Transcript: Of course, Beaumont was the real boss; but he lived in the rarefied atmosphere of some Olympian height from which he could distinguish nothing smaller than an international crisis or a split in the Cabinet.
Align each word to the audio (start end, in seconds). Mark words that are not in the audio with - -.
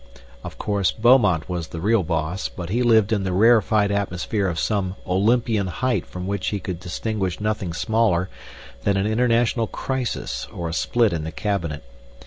Of 0.43 0.57
course, 0.57 0.91
Beaumont 0.91 1.47
was 1.47 1.67
the 1.67 1.79
real 1.79 2.01
boss; 2.01 2.47
but 2.49 2.69
he 2.69 2.81
lived 2.81 3.13
in 3.13 3.23
the 3.23 3.31
rarefied 3.33 3.91
atmosphere 3.91 4.47
of 4.47 4.57
some 4.57 4.95
Olympian 5.05 5.67
height 5.67 6.07
from 6.07 6.25
which 6.25 6.47
he 6.47 6.59
could 6.59 6.79
distinguish 6.79 7.39
nothing 7.39 7.71
smaller 7.71 8.27
than 8.83 8.97
an 8.97 9.05
international 9.05 9.67
crisis 9.67 10.47
or 10.51 10.67
a 10.67 10.73
split 10.73 11.13
in 11.13 11.23
the 11.23 11.31
Cabinet. 11.31 11.83